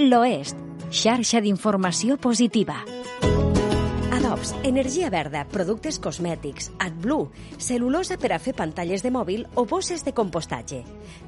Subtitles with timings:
[0.00, 0.56] L'Oest,
[0.96, 2.78] xarxa d'informació positiva.
[4.16, 7.26] Adobs, energia verda, productes cosmètics, AdBlue,
[7.60, 10.78] cel·lulosa per a fer pantalles de mòbil o bosses de compostatge.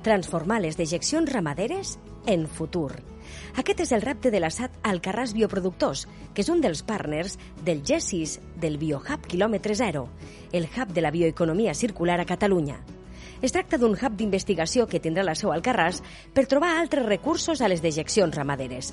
[0.07, 2.95] Transformar les dejeccions ramaderes en futur.
[3.61, 7.37] Aquest és el repte de l'ASAT Alcarràs Bioproductors, que és un dels partners
[7.67, 10.09] del GESIS del Biohub Kilòmetre Zero,
[10.51, 12.81] el hub de la bioeconomia circular a Catalunya.
[13.43, 15.97] Es tracta d'un hub d'investigació que tindrà la seu al Carràs
[16.31, 18.93] per trobar altres recursos a les dejeccions ramaderes.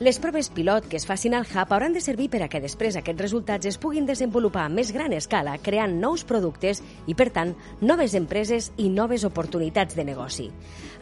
[0.00, 2.96] Les proves pilot que es facin al hub hauran de servir per a que després
[2.96, 7.52] aquests resultats es puguin desenvolupar a més gran escala, creant nous productes i, per tant,
[7.84, 10.48] noves empreses i noves oportunitats de negoci.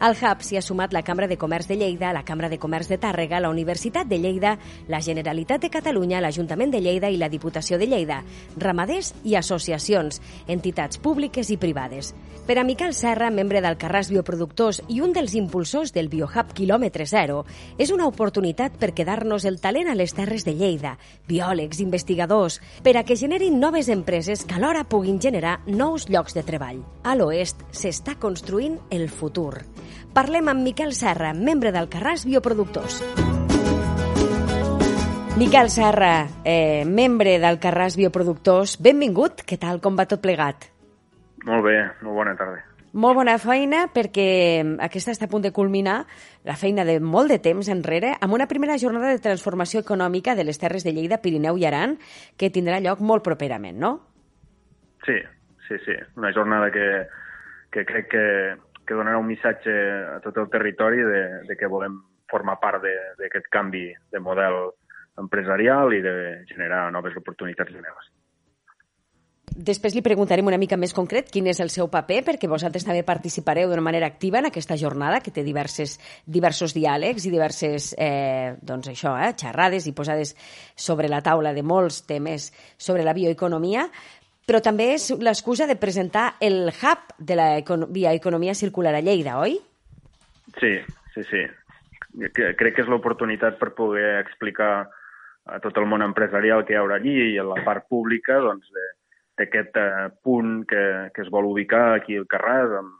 [0.03, 2.91] Al hub s'hi ha sumat la Cambra de Comerç de Lleida, la Cambra de Comerç
[2.91, 4.57] de Tàrrega, la Universitat de Lleida,
[4.91, 8.25] la Generalitat de Catalunya, l'Ajuntament de Lleida i la Diputació de Lleida,
[8.57, 12.11] ramaders i associacions, entitats públiques i privades.
[12.49, 17.05] Per a Miquel Serra, membre del Carràs Bioproductors i un dels impulsors del Biohub Kilòmetre
[17.09, 17.43] Zero,
[17.77, 20.95] és una oportunitat per quedar-nos el talent a les terres de Lleida,
[21.27, 26.45] biòlegs, investigadors, per a que generin noves empreses que alhora puguin generar nous llocs de
[26.47, 26.79] treball.
[27.03, 29.65] A l'oest s'està construint el futur.
[30.13, 33.03] Parlem amb Miquel Serra, membre del Carràs Bioproductors.
[35.39, 39.45] Miquel Serra, eh, membre del Carràs Bioproductors, benvingut.
[39.47, 40.67] Què tal, com va tot plegat?
[41.47, 42.68] Molt bé, molt bona tarda.
[42.93, 46.07] Molt bona feina perquè aquesta està a punt de culminar
[46.47, 50.43] la feina de molt de temps enrere amb una primera jornada de transformació econòmica de
[50.47, 51.99] les terres de Lleida, Pirineu i Aran
[52.35, 53.91] que tindrà lloc molt properament, no?
[55.05, 55.19] Sí,
[55.67, 55.97] sí, sí.
[56.17, 56.87] Una jornada que,
[57.69, 58.25] que crec que,
[58.85, 59.75] que donarà un missatge
[60.15, 62.81] a tot el territori de, de que volem formar part
[63.21, 64.71] d'aquest canvi de model
[65.21, 66.15] empresarial i de
[66.49, 68.18] generar noves oportunitats de negoci.
[69.55, 73.01] Després li preguntarem una mica més concret quin és el seu paper, perquè vosaltres també
[73.07, 78.55] participareu d'una manera activa en aquesta jornada, que té diverses, diversos diàlegs i diverses eh,
[78.61, 80.35] doncs això, eh, xerrades i posades
[80.75, 83.87] sobre la taula de molts temes sobre la bioeconomia,
[84.49, 89.59] però també és l'excusa de presentar el hub de la bioeconomia circular a Lleida, oi?
[90.57, 90.73] Sí,
[91.13, 91.43] sí, sí.
[92.33, 94.89] Crec que és l'oportunitat per poder explicar
[95.49, 98.65] a tot el món empresarial que hi haurà allí i a la part pública doncs,
[98.73, 98.85] de,
[99.39, 100.83] d'aquest eh, punt que,
[101.15, 102.95] que es vol ubicar aquí al Carràs, amb,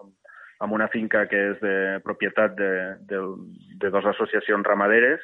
[0.00, 0.32] amb,
[0.66, 1.74] amb una finca que és de
[2.06, 2.72] propietat de,
[3.10, 3.20] de,
[3.82, 5.22] de dues associacions ramaderes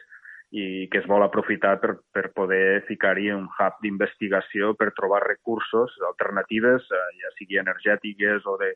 [0.55, 5.97] i que es vol aprofitar per, per poder ficar-hi un hub d'investigació per trobar recursos,
[6.12, 8.73] alternatives, eh, ja sigui energètiques o de,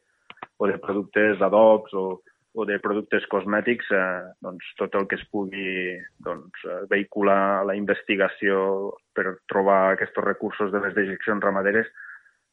[0.58, 2.06] o de productes d'adobs o,
[2.54, 5.96] o de productes cosmètics, eh, doncs tot el que es pugui
[6.26, 11.86] doncs, eh, vehicular a la investigació per trobar aquests recursos de les dejeccions ramaderes,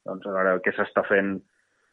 [0.05, 1.39] doncs ara el que s'està fent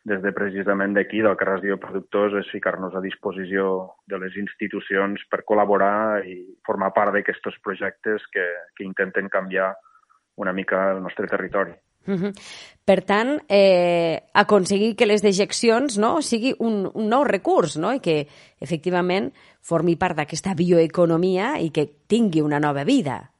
[0.04, 5.41] des de precisament d'aquí, del Carràs Bioproductors, és ficar-nos a disposició de les institucions per
[5.48, 6.36] col·laborar i
[6.66, 8.44] formar part d'aquests projectes que,
[8.76, 9.72] que intenten canviar
[10.36, 11.72] una mica el nostre territori.
[12.06, 12.32] Uh -huh.
[12.84, 17.92] Per tant, eh, aconseguir que les dejeccions no, sigui un, un nou recurs no?
[17.92, 18.26] i que
[18.60, 19.32] efectivament
[19.62, 23.31] formi part d'aquesta bioeconomia i que tingui una nova vida.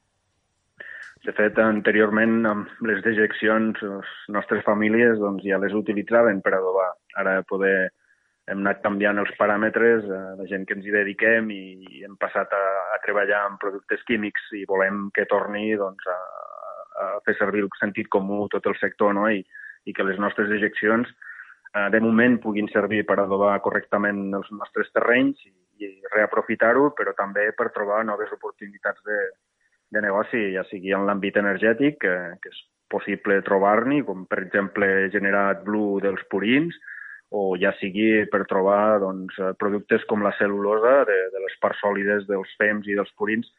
[1.25, 6.91] De fet, anteriorment, amb les dejeccions, les nostres famílies doncs, ja les utilitzaven per adobar.
[7.17, 7.91] Ara poder
[8.45, 12.53] hem anat canviant els paràmetres, eh, la gent que ens hi dediquem i hem passat
[12.53, 16.17] a, a treballar amb productes químics i volem que torni doncs, a,
[17.01, 19.27] a fer servir el sentit comú tot el sector no?
[19.29, 19.41] I,
[19.85, 24.91] i que les nostres dejeccions eh, de moment puguin servir per adobar correctament els nostres
[24.95, 25.53] terrenys i,
[25.85, 29.19] i reaprofitar-ho, però també per trobar noves oportunitats de,
[29.91, 34.87] de negoci, ja sigui en l'àmbit energètic, que, que és possible trobar-n'hi, com per exemple
[35.13, 36.75] generar blue dels purins,
[37.35, 42.27] o ja sigui per trobar doncs, productes com la cel·lulosa de, de les parts sòlides
[42.29, 43.49] dels fems i dels purins,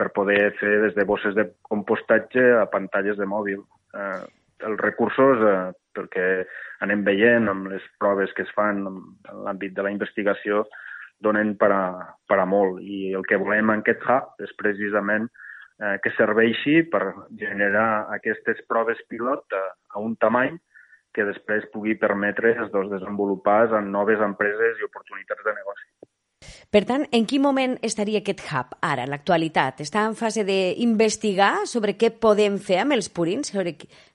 [0.00, 3.60] per poder fer des de bosses de compostatge a pantalles de mòbil.
[3.92, 4.22] Eh,
[4.68, 6.26] els recursos, eh, perquè
[6.86, 10.64] anem veient amb les proves que es fan en l'àmbit de la investigació,
[11.20, 11.84] donen per a,
[12.28, 12.80] per a molt.
[12.80, 17.04] I el que volem en aquest hub és precisament eh, que serveixi per
[17.42, 19.64] generar aquestes proves pilot a,
[19.96, 20.56] a un tamany
[21.12, 25.90] que després pugui permetre doncs, desenvolupar en noves empreses i oportunitats de negoci.
[26.70, 29.82] Per tant, en quin moment estaria aquest hub ara, en l'actualitat?
[29.84, 33.74] Està en fase d'investigar sobre què podem fer amb els purins, sobre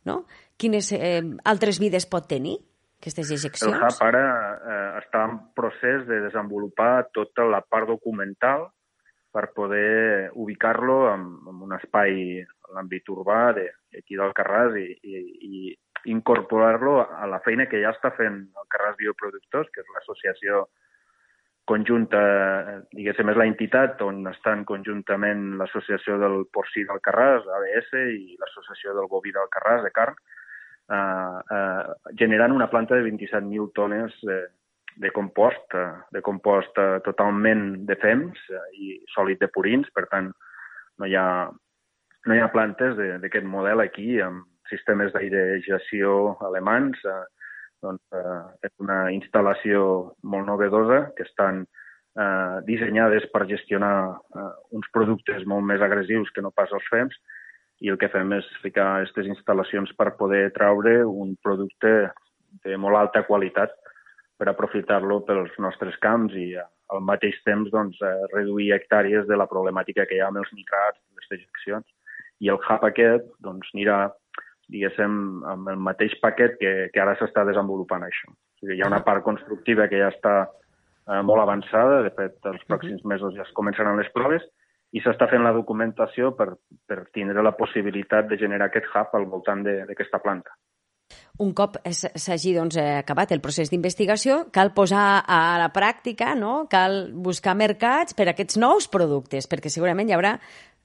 [0.09, 0.23] no?
[0.57, 1.19] quines eh,
[1.51, 2.55] altres vides pot tenir
[3.01, 3.75] aquestes ejeccions?
[3.75, 4.23] El hub ara
[4.55, 8.69] eh, està en procés de desenvolupar tota la part documental
[9.35, 15.19] per poder ubicar-lo en, en un espai a l'àmbit urbà d'aquí del Carràs i, i,
[15.49, 20.63] i incorporar-lo a la feina que ja està fent el Carràs Bioproductors, que és l'associació
[21.69, 22.21] conjunta,
[22.93, 28.93] diguéssim, és la entitat on estan conjuntament l'Associació del Porcí del Carràs, ABS, i l'Associació
[28.97, 30.17] del Boví del Carràs, de carn,
[30.89, 34.39] eh, eh, generant una planta de 27.000 tones de,
[34.95, 40.05] de compost, eh, de compost eh, totalment de fems eh, i sòlid de purins, per
[40.11, 40.31] tant,
[41.01, 41.27] no hi ha,
[42.25, 47.23] no hi ha plantes d'aquest model aquí amb sistemes d'airejació alemans, eh,
[47.85, 49.85] doncs, eh, és una instal·lació
[50.23, 56.43] molt novedosa que estan eh, dissenyades per gestionar eh, uns productes molt més agressius que
[56.43, 57.17] no pas els FEMS
[57.83, 61.95] i el que fem és ficar aquestes instal·lacions per poder traure un producte
[62.63, 63.73] de molt alta qualitat
[64.39, 69.37] per aprofitar-lo pels nostres camps i eh, al mateix temps doncs, eh, reduir hectàrees de
[69.39, 71.87] la problemàtica que hi ha amb els nitrats, les dejeccions.
[72.43, 73.99] I el hub aquest doncs, anirà
[74.71, 75.15] diguéssim,
[75.51, 78.31] amb el mateix paquet que, que ara s'està desenvolupant això.
[78.31, 82.37] O sigui, hi ha una part constructiva que ja està eh, molt avançada, de fet,
[82.51, 84.45] els pròxims mesos ja es començaran les proves,
[84.95, 86.53] i s'està fent la documentació per,
[86.87, 90.55] per tindre la possibilitat de generar aquest hub al voltant d'aquesta planta.
[91.43, 96.63] Un cop s'hagi doncs, acabat el procés d'investigació, cal posar a la pràctica, no?
[96.71, 100.37] cal buscar mercats per a aquests nous productes, perquè segurament hi haurà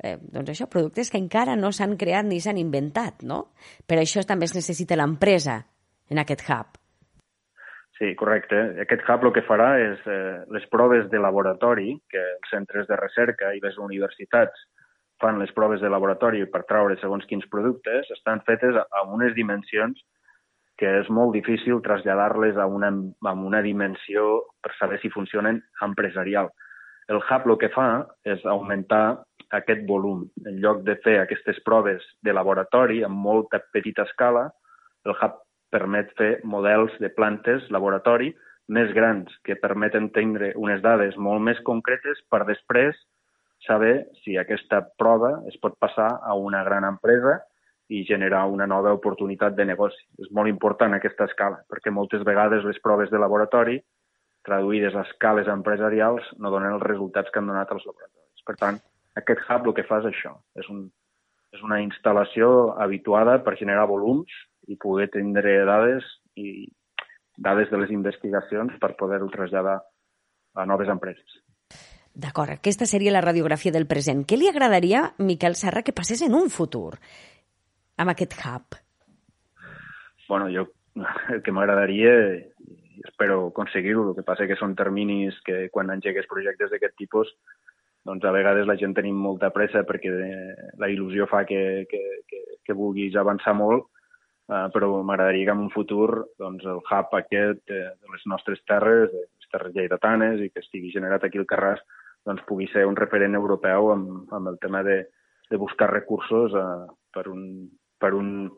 [0.02, 3.22] eh, doncs això, productes que encara no s'han creat ni s'han inventat.
[3.22, 3.52] No?
[3.86, 5.60] Per això també es necessita l'empresa
[6.10, 6.76] en aquest hub.
[8.00, 8.58] Sí, correcte.
[8.80, 12.96] Aquest hub el que farà és eh, les proves de laboratori que els centres de
[12.96, 14.62] recerca i les universitats
[15.20, 20.00] fan les proves de laboratori per traure segons quins productes, estan fetes amb unes dimensions
[20.80, 26.48] que és molt difícil traslladar-les a, una, a una dimensió per saber si funcionen empresarial.
[27.12, 27.90] El hub el que fa
[28.24, 29.20] és augmentar
[29.56, 30.24] aquest volum.
[30.46, 34.48] En lloc de fer aquestes proves de laboratori amb molta petita escala,
[35.04, 35.38] el hub
[35.70, 38.32] permet fer models de plantes laboratori
[38.70, 42.98] més grans que permeten tindre unes dades molt més concretes per després
[43.66, 47.40] saber si aquesta prova es pot passar a una gran empresa
[47.90, 49.98] i generar una nova oportunitat de negoci.
[50.22, 53.80] És molt important aquesta escala, perquè moltes vegades les proves de laboratori
[54.46, 58.46] traduïdes a escales empresarials no donen els resultats que han donat els laboratoris.
[58.46, 58.78] Per tant,
[59.20, 60.34] aquest hub el que fa és això.
[60.58, 60.86] És, un,
[61.54, 64.32] és una instal·lació habituada per generar volums
[64.68, 66.06] i poder tindre dades
[66.38, 66.68] i
[67.40, 69.78] dades de les investigacions per poder-ho traslladar
[70.54, 71.38] a noves empreses.
[72.10, 74.24] D'acord, aquesta seria la radiografia del present.
[74.28, 76.98] Què li agradaria, Miquel Serra, que passés en un futur
[77.96, 78.76] amb aquest hub?
[80.28, 80.66] Bueno, jo
[81.32, 82.12] el que m'agradaria,
[83.06, 87.30] espero aconseguir-ho, el que passa que són terminis que quan engegues projectes d'aquest tipus
[88.06, 90.12] doncs a vegades la gent tenim molta pressa perquè
[90.80, 93.88] la il·lusió fa que, que, que, que vulguis avançar molt,
[94.48, 96.08] uh, però m'agradaria que en un futur
[96.40, 100.64] doncs, el hub aquest de, de les nostres terres, de les terres lleidatanes i que
[100.64, 101.82] estigui generat aquí al Carràs,
[102.26, 105.02] doncs, pugui ser un referent europeu amb, amb el tema de,
[105.50, 107.68] de buscar recursos eh, per, un,
[107.98, 108.50] per un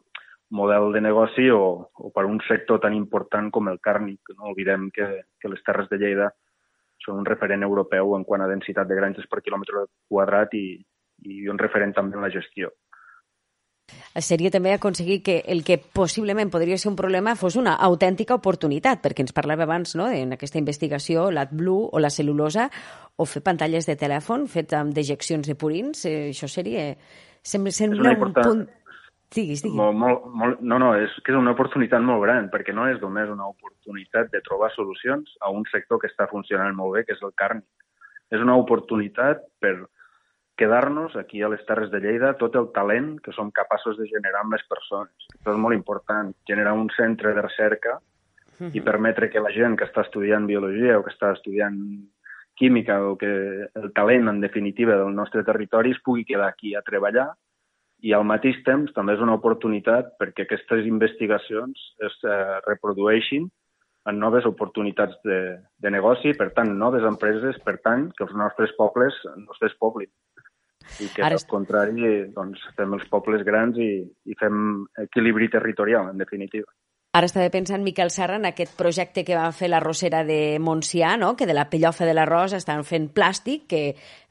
[0.53, 4.35] model de negoci o, o per un sector tan important com el càrnic.
[4.37, 5.09] No oblidem que,
[5.41, 6.29] que les terres de Lleida
[7.05, 10.67] són un referent europeu en quant a densitat de granges per quilòmetre quadrat i,
[11.27, 12.73] i un referent també en la gestió.
[14.21, 19.01] Seria també aconseguir que el que possiblement podria ser un problema fos una autèntica oportunitat,
[19.05, 22.69] perquè ens parlava abans no, en aquesta investigació, l'AdBlue o la cel·lulosa,
[23.17, 26.93] o fer pantalles de telèfon fet amb dejeccions de purins, eh, això seria...
[27.43, 28.61] Sembla, sembla un punt...
[29.33, 29.77] Diguis, diguis.
[29.79, 33.01] Molt, molt, molt, no, no, és que és una oportunitat molt gran, perquè no és
[33.01, 37.17] només una oportunitat de trobar solucions a un sector que està funcionant molt bé, que
[37.17, 37.69] és el càrnic.
[38.33, 39.77] És una oportunitat per,
[40.57, 44.45] quedar-nos aquí a les Terres de Lleida tot el talent que som capaços de generar
[44.45, 45.29] amb les persones.
[45.35, 47.99] Això és molt important, generar un centre de recerca
[48.63, 51.79] i permetre que la gent que està estudiant biologia o que està estudiant
[52.55, 53.33] química o que
[53.75, 57.33] el talent, en definitiva, del nostre territori es pugui quedar aquí a treballar
[58.03, 63.49] i al mateix temps també és una oportunitat perquè aquestes investigacions es eh, reprodueixin
[64.11, 65.39] en noves oportunitats de,
[65.79, 70.11] de negoci, per tant, noves empreses, per tant, que els nostres pobles no es despoblin
[71.01, 71.39] i que Ara...
[71.39, 74.57] al contrari doncs, fem els pobles grans i, i fem
[75.05, 76.69] equilibri territorial, en definitiva.
[77.13, 81.19] Ara estava pensant, Miquel Serra, en aquest projecte que va fer la Rosera de Montsià,
[81.21, 81.35] no?
[81.37, 83.83] que de la pellofa de l'arròs estan fent plàstic, que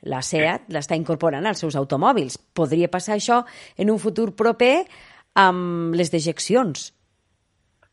[0.10, 2.40] la SEAT l'està incorporant als seus automòbils.
[2.58, 3.44] Podria passar això
[3.78, 4.80] en un futur proper
[5.38, 6.90] amb les dejeccions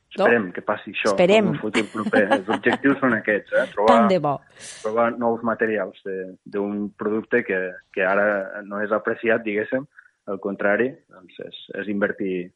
[0.09, 0.53] Esperem no?
[0.57, 1.51] que passi això Esperem.
[1.51, 2.25] en un futur proper.
[2.39, 3.67] Els objectius són aquests, eh?
[3.75, 4.35] trobar, Tant de bo.
[4.83, 6.01] trobar nous materials
[6.49, 7.59] d'un producte que,
[7.93, 9.85] que ara no és apreciat, diguéssim,
[10.29, 12.49] al contrari, doncs és, és invertir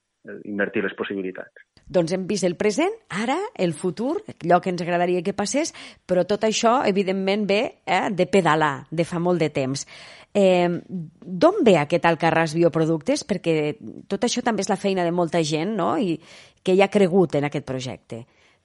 [0.44, 1.64] invertir les possibilitats.
[1.92, 5.74] Doncs hem vist el present, ara el futur, allò que ens agradaria que passés,
[6.06, 9.86] però tot això, evidentment, ve eh, de pedalar, de fa molt de temps.
[10.32, 13.26] Eh, D'on ve aquest Alcarràs Bioproductes?
[13.28, 13.74] Perquè
[14.08, 15.92] tot això també és la feina de molta gent no?
[15.98, 16.16] I
[16.62, 18.22] que hi ha cregut en aquest projecte.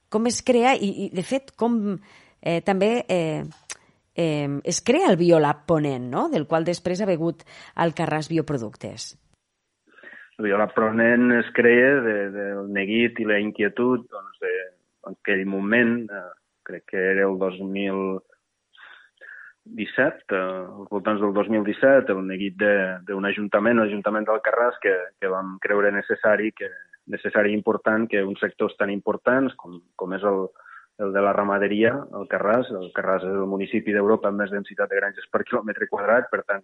[0.09, 1.97] Com es crea i, i de fet, com
[2.39, 3.43] eh, també eh,
[4.15, 6.29] eh, es crea el Biolab Ponent, no?
[6.31, 7.43] del qual després ha begut
[7.75, 9.15] Alcarràs Bioproductes.
[10.37, 14.53] El Biolab Ponent es crea de, del neguit i la inquietud doncs, de,
[15.09, 16.25] en aquell moment, eh,
[16.67, 18.19] crec que era el 2000
[19.67, 22.55] 17, eh, als voltants del 2017, el neguit
[23.07, 26.69] d'un ajuntament, l'Ajuntament d'Alcarràs, que, que vam creure necessari, que,
[27.11, 30.45] necessari i important que uns sectors tan importants com, com és el,
[31.03, 32.71] el de la ramaderia, el Carràs.
[32.75, 36.43] El Carràs és el municipi d'Europa amb més densitat de granges per quilòmetre quadrat, per
[36.47, 36.63] tant,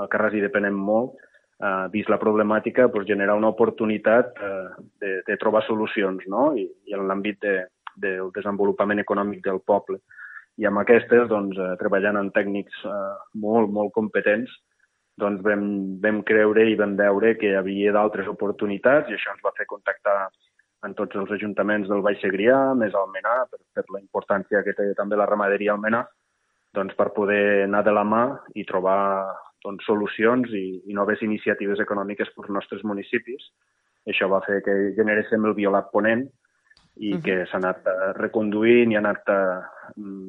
[0.00, 1.16] el Carràs hi depenem molt.
[1.54, 6.48] Uh, vist la problemàtica, doncs, generar una oportunitat uh, de, de trobar solucions no?
[6.58, 7.52] I, i en l'àmbit de,
[7.94, 10.00] del desenvolupament econòmic del poble
[10.58, 12.94] i amb aquestes, doncs, eh, treballant amb tècnics eh,
[13.42, 14.50] molt, molt competents,
[15.18, 15.64] doncs vam,
[16.02, 19.66] vam creure i vam veure que hi havia d'altres oportunitats i això ens va fer
[19.70, 20.16] contactar
[20.84, 24.74] en tots els ajuntaments del Baix Segrià, més al Menà, per, per la importància que
[24.76, 26.04] té també la ramaderia al Menà,
[26.74, 28.98] doncs per poder anar de la mà i trobar
[29.64, 33.48] doncs, solucions i, i noves iniciatives econòmiques per als nostres municipis.
[34.06, 36.26] Això va fer que generéssim el Biolab Ponent,
[36.96, 37.22] i uh -huh.
[37.22, 39.64] que s'ha anat uh, reconduint i ha anat, uh,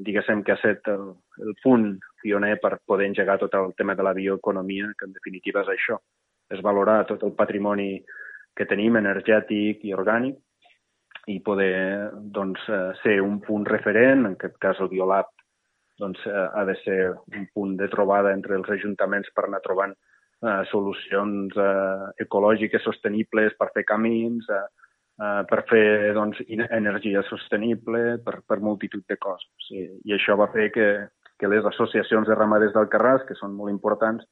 [0.05, 1.13] diguéssim, que ha estat el,
[1.45, 5.61] el punt pioner per poder engegar tot el tema de la bioeconomia, que en definitiva
[5.61, 5.99] és això,
[6.49, 8.03] és valorar tot el patrimoni
[8.55, 10.37] que tenim, energètic i orgànic,
[11.27, 15.27] i poder doncs, uh, ser un punt referent, en aquest cas el Biolab
[16.01, 19.93] doncs, uh, ha de ser un punt de trobada entre els ajuntaments per anar trobant
[19.95, 24.65] uh, solucions uh, ecològiques sostenibles per fer camins, uh,
[25.15, 29.69] eh, per fer doncs, energia sostenible, per, per multitud de coses.
[29.71, 30.87] I, I això va fer que,
[31.39, 34.25] que les associacions de ramaders del Carràs, que són molt importants,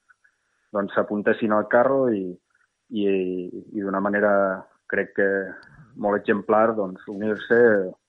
[0.73, 2.25] doncs s'apuntessin al carro i,
[2.91, 3.05] i,
[3.53, 4.33] i d'una manera,
[4.89, 5.29] crec que
[6.03, 7.59] molt exemplar, doncs, unir-se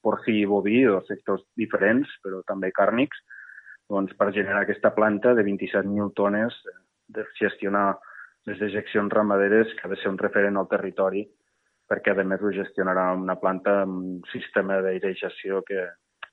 [0.04, 3.20] porcí i boví, dos sectors diferents, però també càrnics,
[3.90, 6.56] doncs, per generar aquesta planta de 27.000 tones
[7.14, 7.94] de gestionar
[8.48, 11.24] les dejeccions ramaderes, que ha de ser un referent al territori
[11.90, 15.84] perquè a més ho gestionarà una planta amb un sistema d'airejació que,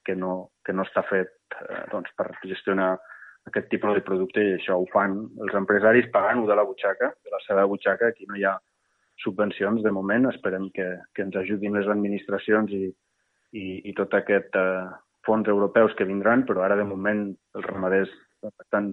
[0.05, 2.93] que, no, que no està fet eh, doncs, per gestionar
[3.50, 7.34] aquest tipus de producte i això ho fan els empresaris pagant-ho de la butxaca, de
[7.34, 8.12] la seva butxaca.
[8.12, 8.55] Aquí no hi ha
[9.22, 12.86] subvencions de moment, esperem que, que ens ajudin les administracions i,
[13.58, 14.86] i, i tot aquest eh,
[15.25, 18.12] fons europeus que vindran, però ara de moment els ramaders
[18.51, 18.92] estan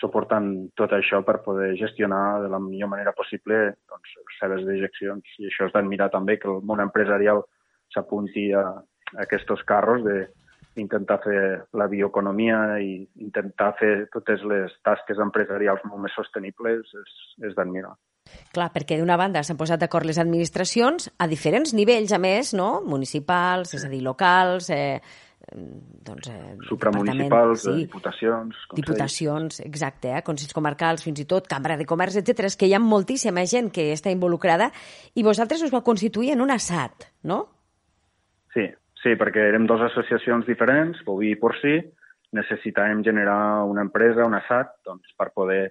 [0.00, 3.58] suportant tot això per poder gestionar de la millor manera possible
[3.90, 5.34] doncs, les seves dejeccions.
[5.38, 7.44] I això és d'admirar també que el món empresarial
[7.94, 10.22] s'apunti a, a aquests carros de
[10.80, 11.40] intentar fer
[11.76, 17.16] la bioeconomia i intentar fer totes les tasques empresarials molt més sostenibles és,
[17.50, 17.96] és d'admirar.
[18.54, 22.80] Clar, perquè d'una banda s'han posat d'acord les administracions a diferents nivells, a més, no?
[22.86, 25.00] municipals, és a dir, locals, eh,
[25.50, 28.56] doncs, eh, supramunicipals, sí, diputacions...
[28.68, 28.76] Consells.
[28.76, 32.44] Diputacions, exacte, eh, consells comarcals, fins i tot cambra de comerç, etc.
[32.50, 34.70] És que hi ha moltíssima gent que està involucrada
[35.14, 37.40] i vosaltres us va constituir en una SAT, no?
[38.54, 38.66] Sí,
[39.02, 41.78] sí, perquè érem dues associacions diferents, Boví i Porcí,
[42.36, 45.62] necessitàvem generar una empresa, una SAT, doncs, per poder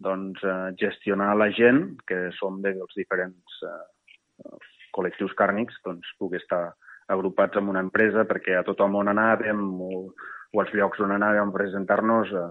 [0.00, 4.54] doncs, eh, gestionar la gent, que som dels diferents eh,
[4.96, 6.70] col·lectius càrnics, doncs, pugui estar
[7.10, 9.90] agrupats en una empresa perquè a tot el món anàvem o,
[10.52, 12.48] o als llocs on anàvem a presentar-nos eh,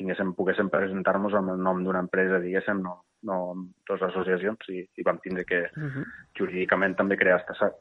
[0.00, 4.82] tinguéssim, poguéssim presentar-nos amb el nom d'una empresa, diguéssim, no, no amb dues associacions i,
[4.96, 6.04] i vam tindre que uh -huh.
[6.38, 7.72] jurídicament també crear esta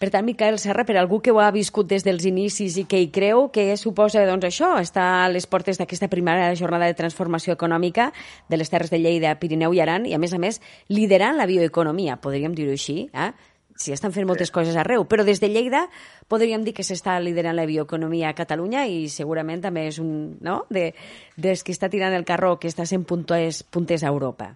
[0.00, 2.96] per tant, Miquel Serra, per algú que ho ha viscut des dels inicis i que
[3.02, 4.70] hi creu, què suposa doncs, això?
[4.80, 8.10] Està a les portes d'aquesta primera jornada de transformació econòmica
[8.48, 11.44] de les Terres de Lleida, Pirineu i Aran i, a més a més, liderant la
[11.44, 13.34] bioeconomia, podríem dir-ho així, eh?
[13.80, 15.86] Sí, estan fent moltes coses arreu, però des de Lleida
[16.28, 20.64] podríem dir que s'està liderant la bioeconomia a Catalunya i segurament també és un, no?,
[20.70, 20.90] de,
[21.36, 24.52] des que està tirant el carro que està sent puntes, puntes a Europa.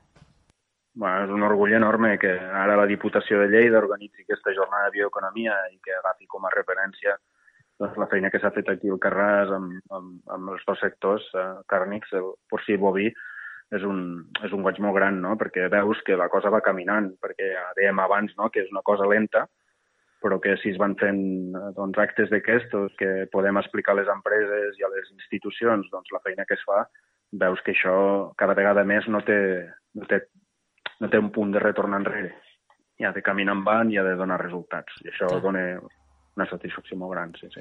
[0.94, 5.00] Bueno, és un orgull enorme que ara la Diputació de Lleida organitzi aquesta jornada de
[5.00, 7.16] bioeconomia i que agafi com a referència
[7.80, 11.26] doncs, la feina que s'ha fet aquí al Carràs amb, amb, amb els dos sectors
[11.34, 13.08] eh, càrnics, el porcí i boví,
[13.74, 14.00] és un,
[14.46, 15.34] és un goig molt gran, no?
[15.40, 18.50] perquè veus que la cosa va caminant, perquè ja dèiem abans no?
[18.52, 19.46] que és una cosa lenta,
[20.24, 21.20] però que si es van fent
[21.76, 26.22] doncs, actes d'aquestos que podem explicar a les empreses i a les institucions doncs, la
[26.24, 26.86] feina que es fa,
[27.44, 27.96] veus que això
[28.40, 29.38] cada vegada més no té,
[29.98, 30.22] no té,
[31.02, 32.32] no té un punt de retorn enrere.
[32.98, 34.94] i ha de caminar en van i ha de donar resultats.
[35.02, 37.60] I això dona una satisfacció molt gran, sí, sí.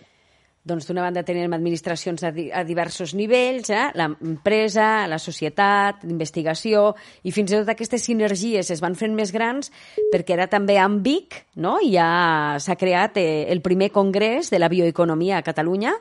[0.64, 3.90] Doncs d'una banda tenim administracions a, di a diversos nivells, eh?
[4.00, 6.94] l'empresa, la societat, l'investigació,
[7.28, 9.74] i fins i tot aquestes sinergies es van fent més grans
[10.14, 11.76] perquè era també amb Vic, no?
[11.84, 15.98] i ja s'ha creat eh, el primer congrés de la bioeconomia a Catalunya.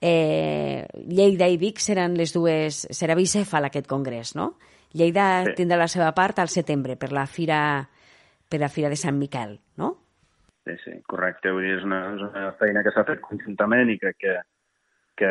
[0.00, 2.84] Eh, Lleida i Vic seran les dues...
[2.92, 4.58] Serà bicèfal aquest congrés, no?
[4.92, 5.56] Lleida Sí.
[5.62, 7.88] tindrà la seva part al setembre per la fira,
[8.48, 9.94] per la fira de Sant Miquel, no?
[10.66, 11.52] Sí, sí, correcte.
[11.56, 14.34] Vull dir, és una, és una feina que s'ha fet conjuntament i crec que,
[15.20, 15.30] que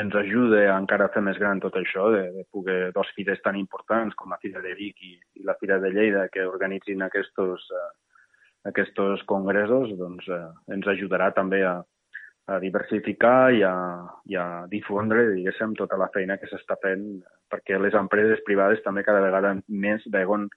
[0.00, 3.58] ens ajuda a encara fer més gran tot això, de, de poder dos fires tan
[3.60, 7.44] importants com la Fira de Vic i, i la Fira de Lleida que organitzin aquests,
[7.80, 7.88] eh,
[8.72, 11.78] aquests congressos, doncs eh, ens ajudarà també a,
[12.46, 13.74] a diversificar i a,
[14.28, 17.06] i a difondre, diguéssim, tota la feina que s'està fent
[17.52, 20.48] perquè les empreses privades també cada vegada més veuen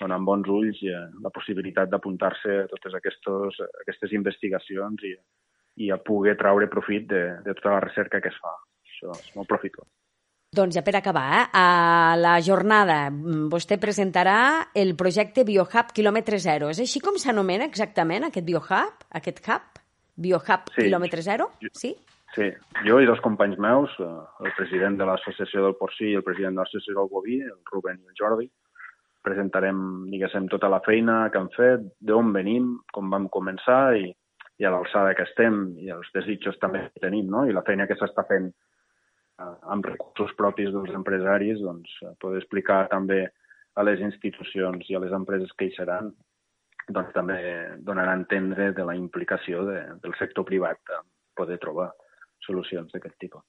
[0.00, 5.14] donen amb bons ulls eh, la possibilitat d'apuntar-se a totes aquestos, aquestes investigacions i,
[5.86, 8.54] i a poder traure profit de, de tota la recerca que es fa.
[8.86, 9.88] Això és molt profitós.
[10.54, 11.46] Doncs ja per acabar, eh?
[11.58, 16.68] a la jornada mm, vostè presentarà el projecte Biohub Kilòmetre Zero.
[16.70, 19.06] És així com s'anomena exactament aquest Biohub?
[19.18, 19.80] Aquest hub?
[20.14, 20.84] Biohub Sí.
[20.84, 21.50] Kilòmetre Zero?
[21.72, 21.96] Sí?
[22.34, 22.48] Sí,
[22.86, 24.06] jo i dos companys meus, eh,
[24.46, 27.98] el president de l'Associació del Porcí i el president de l'Associació del Boví, el Ruben
[27.98, 28.48] i el Jordi,
[29.24, 29.78] presentarem,
[30.12, 34.10] diguéssim, tota la feina que hem fet, d'on venim, com vam començar i,
[34.60, 37.46] i a l'alçada que estem i els desitjos també que tenim, no?
[37.48, 42.42] I la feina que s'està fent eh, amb recursos propis dels empresaris, doncs, eh, poder
[42.42, 43.24] explicar també
[43.74, 46.12] a les institucions i a les empreses que hi seran,
[46.88, 47.40] doncs també
[47.80, 51.00] donarà a entendre de la implicació de, del sector privat a
[51.34, 51.90] poder trobar
[52.44, 53.42] solucions d'aquest tipus.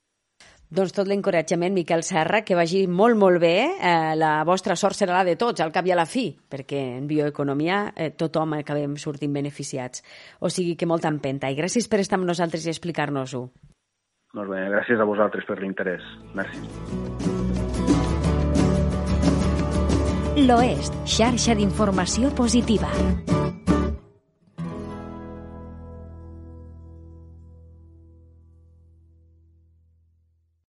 [0.75, 3.55] Doncs tot l'encoratjament, Miquel Serra, que vagi molt, molt bé.
[3.79, 6.81] Eh, la vostra sort serà la de tots, al cap i a la fi, perquè
[6.97, 10.03] en bioeconomia eh, tothom acabem sortint beneficiats.
[10.43, 11.47] O sigui que molta empenta.
[11.47, 13.45] I gràcies per estar amb nosaltres i explicar-nos-ho.
[14.35, 16.03] Molt bé, gràcies a vosaltres per l'interès.
[16.35, 16.59] Merci.
[20.43, 22.91] L'Oest, xarxa d'informació positiva.